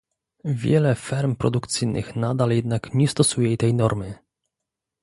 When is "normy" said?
3.73-4.13